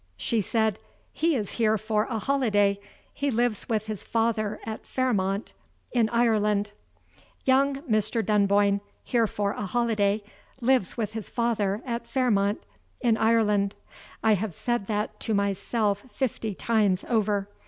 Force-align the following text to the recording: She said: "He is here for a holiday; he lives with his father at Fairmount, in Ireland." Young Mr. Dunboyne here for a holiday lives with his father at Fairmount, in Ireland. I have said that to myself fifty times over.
She 0.17 0.41
said: 0.41 0.79
"He 1.13 1.35
is 1.35 1.51
here 1.59 1.77
for 1.77 2.05
a 2.05 2.17
holiday; 2.17 2.79
he 3.13 3.29
lives 3.29 3.69
with 3.69 3.85
his 3.85 4.03
father 4.03 4.59
at 4.63 4.83
Fairmount, 4.83 5.53
in 5.91 6.09
Ireland." 6.09 6.71
Young 7.45 7.75
Mr. 7.83 8.25
Dunboyne 8.25 8.81
here 9.03 9.27
for 9.27 9.51
a 9.51 9.67
holiday 9.67 10.23
lives 10.59 10.97
with 10.97 11.13
his 11.13 11.29
father 11.29 11.83
at 11.85 12.07
Fairmount, 12.07 12.65
in 12.99 13.15
Ireland. 13.15 13.75
I 14.23 14.33
have 14.33 14.55
said 14.55 14.87
that 14.87 15.19
to 15.19 15.35
myself 15.35 16.01
fifty 16.11 16.55
times 16.55 17.05
over. 17.07 17.47